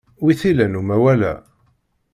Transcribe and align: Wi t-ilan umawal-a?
Wi 0.23 0.33
t-ilan 0.39 0.79
umawal-a? 0.79 1.33